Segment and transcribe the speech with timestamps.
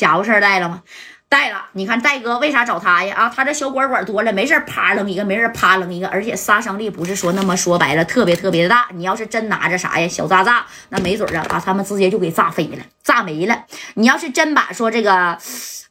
[0.00, 0.82] 家伙事儿带了吗？
[1.28, 1.66] 带了。
[1.72, 3.14] 你看戴哥为啥找他呀？
[3.14, 8.88] 啊，他这小管管多了，没事啪扔一个，没事啪扔一个，而且杀伤力不是说那么说白了特别特别的大。
[8.94, 13.66] 你要是真拿着啥呀，小炸炸，那没准啊，把他们直接就给炸飞了，炸没了。
[13.94, 15.36] 你要是真把说这个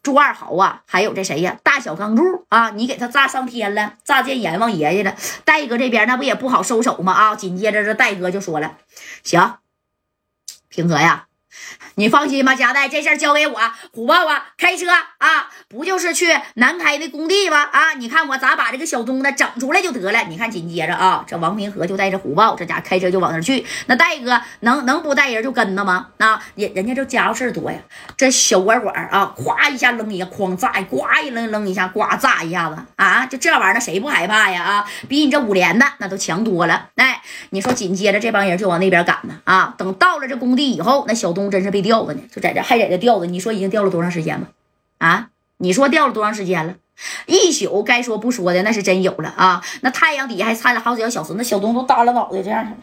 [0.02, 5.16] 朱二豪啊，还有这谁呀，大小钢柱啊，你给他炸上天了，炸见阎王爷去了，
[5.46, 7.14] 戴哥这边那不也不好收手吗？
[7.14, 8.76] 啊，紧接着这戴哥就说了，
[9.24, 9.54] 行，
[10.68, 11.29] 平和呀。
[11.96, 13.60] 你放心吧，佳代，这事儿交给我。
[13.94, 14.88] 虎豹啊，开车
[15.18, 17.62] 啊，不就是去南开的工地吗？
[17.72, 20.24] 啊，你看我咋把这个小东子整出来就得了。
[20.30, 23.66] 你看紧接着啊，这王平和就带着虎豹，这家开车就往那去。
[23.88, 26.08] 那戴哥能能不带人就跟着吗？
[26.20, 27.78] 啊，人人家这家伙事儿多呀。
[28.16, 34.64] 这小管管啊，咵一下扔一下，哐炸一，呱一扔扔一下，呱炸一下子啊，就这玩意儿，谁不害怕呀？
[34.64, 36.88] 啊，比你这五连的那都强多了。
[36.96, 39.36] 哎，你说紧接着这帮人就往那边赶呢。
[39.44, 43.26] 啊，等到了这工地以后，那小东真是被吊着呢，就在这还在这吊着。
[43.26, 44.48] 你说已经吊了多长时间吧？
[45.00, 46.76] 啊，你说吊了多长时间了？
[47.28, 49.64] 一宿该说不说的那是真有了啊！
[49.80, 52.76] 那太阳底下还差了好几个小时，那小东都耷拉脑袋这样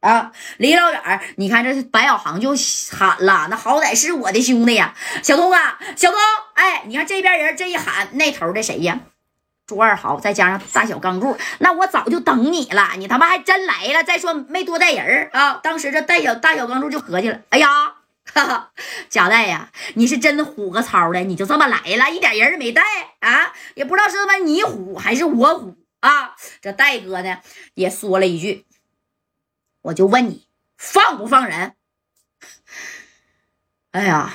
[0.00, 0.30] 啊！
[0.58, 2.54] 离老远你看这白小航就
[2.92, 6.20] 喊了，那好歹是我的兄弟呀，小东啊，小东！
[6.52, 9.00] 哎，你看这边人这一喊，那头的谁呀？
[9.66, 14.04] 朱二豪再加上大小钢柱，那我早就等你了，你他妈还真来了！
[14.04, 17.94] 再说没多带人啊，当时这带小大小钢柱就合计了，哎呀！
[18.32, 18.72] 哈哈，
[19.08, 22.82] 贾带呀，你是真虎个操的，你就这么来了，一点人也没带
[23.20, 26.36] 啊，也不知道是他妈你虎还是我虎啊。
[26.60, 27.40] 这戴哥呢
[27.74, 28.66] 也说了一句，
[29.82, 31.74] 我就问你放不放人？
[33.92, 34.34] 哎呀。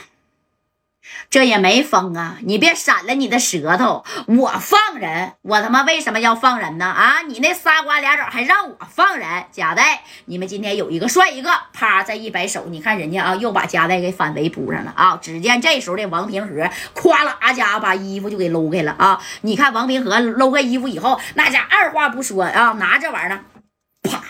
[1.32, 2.38] 这也没疯啊！
[2.42, 4.04] 你别闪了你的舌头！
[4.28, 6.86] 我放人，我他妈为什么要放人呢？
[6.86, 9.46] 啊，你那仨瓜俩枣还让我放人？
[9.50, 11.50] 贾代，你们今天有一个算一个！
[11.72, 15.18] 啪，再一摆手，你看人家啊，又把贾代给反围扑上了啊！
[15.22, 19.22] 只见这时候的王平和，夸啦家把衣服就给搂开了啊！
[19.40, 23.46] 你看王平和搂开衣服以后，那家二话不说啊，拿这玩意儿，
[24.04, 24.22] 啪。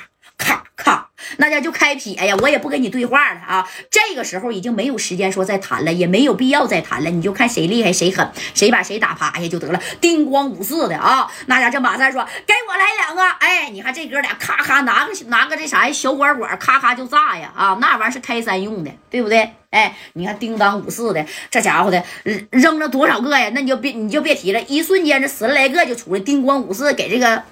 [1.37, 2.35] 那家就开撇呀！
[2.41, 3.67] 我也不跟你对话了啊！
[3.89, 7.09] 这个时候已经没有时间说再谈了，也没有必要再谈了。
[7.09, 9.81] 你就看谁厉害谁狠，谁把谁打趴下就得了。
[9.99, 11.31] 叮咣五四的啊！
[11.47, 17.51] 那家这马三说：“给我来两个！”哎，你看这哥俩咔咔拿个拿个这啥小管管，咔咔就炸呀！
[17.55, 19.51] 啊，那玩意是开山用的，对不对？
[19.69, 22.03] 哎，你看叮当五四的，这家伙的
[22.49, 23.49] 扔了多少个呀？
[23.53, 27.43] 那你就别你就别提了，一瞬间这十来个就出来，叮咣五四给这个。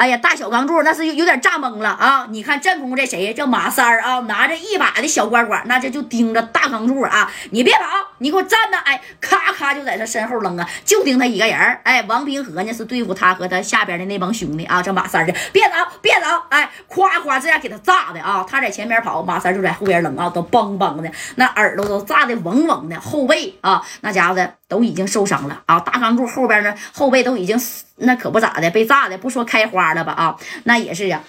[0.00, 2.26] 哎呀，大小钢柱那是有点炸懵了啊！
[2.30, 3.32] 你看正宫这谁呀？
[3.34, 7.30] 叫马三儿啊，拿着一把的小管管，那这就盯着大钢柱啊！
[7.50, 7.82] 你别跑，
[8.16, 8.78] 你给我站那！
[8.78, 14.80] 哎，咔咔就在他身后扔啊，就盯他一个人哎，王平和呢是对付他和他下边的那帮兄弟啊。
[14.82, 16.26] 这马三儿别走，别走！
[16.48, 18.42] 哎，夸夸这样给他炸的啊！
[18.48, 25.78] 他在前面跑，马三就在后边扔啊，都梆梆的，那耳朵都炸的嗡嗡的，后背啊，那家伙的都已经受伤了啊！
[25.78, 27.84] 大钢柱后边呢，后背都已经死。
[28.00, 31.22] 那可不咋的，被炸的不说开花了吧啊，那也是呀。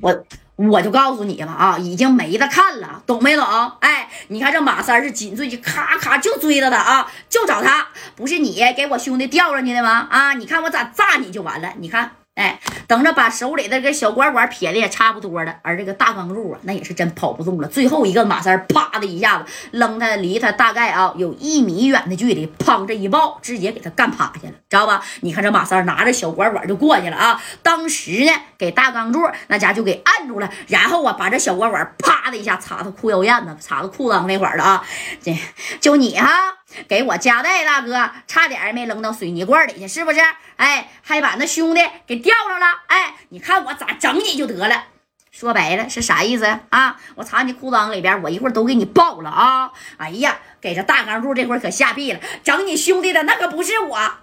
[0.00, 0.24] 我
[0.56, 3.44] 我就告诉你吧啊，已经没得看了，懂没懂？
[3.80, 10.06] 哎，你看这马三是紧追，咔咔就追着他啊，就找他，不是你给我兄弟吊上去的吗？
[10.10, 12.12] 啊，你看我咋炸你就完了，你看。
[12.34, 17.68] 哎，等着把手里的这个小管管撇的也差不多了，而这个大钢柱啊，那也是真跑不动了。
[17.68, 25.02] 最后一个马三啪的一下子扔他，离他大概啊有一米远的距离，砰这一抱，直接给他干趴下了，知道吧？
[25.20, 34.82] 你看这马三拿着小管管就过去了啊，当时呢给大钢柱那家就给按住了，然后啊把这小管管啪的一下插到裤腰燕子，插到裤裆那块儿了啊，
[35.20, 35.36] 这
[35.82, 36.61] 就你哈。
[36.88, 40.20] 给我夹带大哥，差点没扔到水泥罐里去，是不是？
[40.56, 42.66] 哎，还把那兄弟给吊上了。
[42.86, 44.84] 哎，你看我咋整你就得了。
[45.30, 47.00] 说白了是啥意思啊？
[47.14, 49.72] 我插你裤裆里边，我一会儿都给你爆了啊！
[49.96, 54.20] 哎呀，给这大钢柱这会可吓毙了，整你兄弟的那可不是我啊，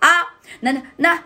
[0.60, 1.24] 那那那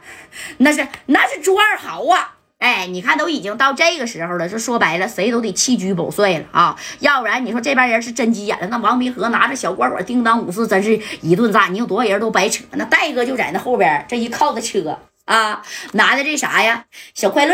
[0.59, 2.35] 那是那是朱二豪啊。
[2.63, 6.79] 哎，你看，都已经到这个时候了，这说白了，谁都得弃车保帅了啊！
[6.99, 12.63] 要不然你说这边人是真急眼了，那王明和拿着小管管，叮当五四，真是一顿炸，你有多少人都白扯。
[12.71, 15.61] 那戴哥就在那后边，这一靠着车啊，
[15.91, 16.85] 拿的这啥呀？
[17.13, 17.53] 小快乐，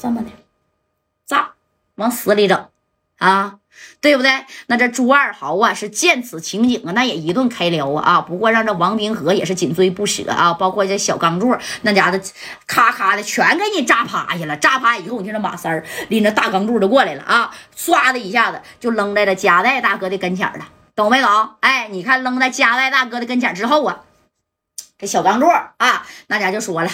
[0.00, 0.30] 这么的
[1.26, 1.50] 炸，
[1.96, 2.68] 往死里整
[3.18, 3.58] 啊！
[4.00, 4.44] 对不对？
[4.66, 8.20] 那这朱二豪啊，是见此情景啊，那也一顿开撩啊啊！
[8.20, 12.20] 不过让这王平和也是紧追不舍啊，包括这小钢柱那家的，
[12.66, 14.54] 咔咔的全给你炸趴下了。
[14.56, 21.30] 炸趴以后，你看这马三儿拎着大钢柱就过来了啊，唰的一下子就扔在了夹带大哥的跟前了，懂没懂？
[21.60, 24.00] 哎，你看扔在夹带大哥的跟前之后啊，
[24.98, 26.90] 这小钢柱啊，那家就说了。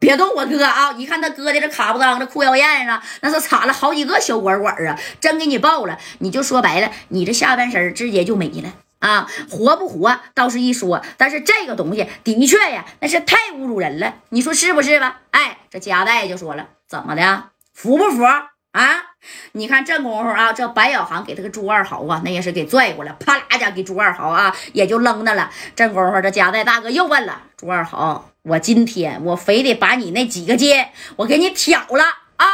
[0.00, 0.92] 别动我哥啊！
[0.92, 4.96] 一看他哥的这卡不裆这裤腰燕上，那是插了好几个小管管啊！
[5.20, 9.28] 真给你爆了，你就说白了，你这下半身直接就没了啊！
[9.50, 15.20] 活不活倒是一说，但是这个东西的确呀，那是太侮辱人了，你说是不是吧？
[15.32, 17.44] 哎，这夹带就说了，怎么的，
[17.74, 19.04] 服不服啊？
[19.52, 25.50] 你看这功夫啊，这白小航给他个朱二豪啊，那也是给拽过来，啪啦家给朱二豪啊，也就扔那了。
[25.74, 28.30] 这功夫这夹带大哥又问了朱二豪。
[28.48, 32.04] 我今天我非得把你那几个尖我给你挑了
[32.36, 32.46] 啊！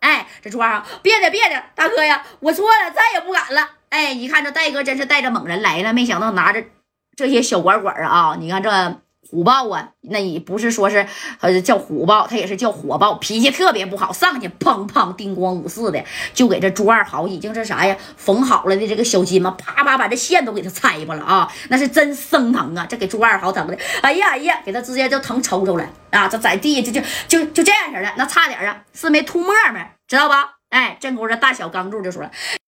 [0.00, 3.70] 哎，这朱二，别的别的，大哥呀，我错了，再也不敢了。
[3.88, 6.64] 哎，一看这戴哥真是带着猛人来了，没想到拿着
[7.16, 8.36] 这些小管管啊！
[8.38, 9.00] 你看这。
[9.28, 11.06] 虎豹啊，那也不是说是
[11.40, 22.86] 呃叫虎豹，他也是叫火爆，脾气特别不好，上去砰砰叮咣五四的，就给这朱二豪已经是啥呀缝好了的这个小筋嘛，啪啪把这线都给他拆吧了啊，那是真生疼啊！
[22.88, 26.28] 这给朱二豪整的，哎呀哎呀，给他直接就疼抽抽了啊！
[26.28, 30.52] 这在地下就就就就这样式的，那差点啊是没吐沫沫，知道吧？
[30.68, 32.30] 哎，这功夫大小钢柱就说了。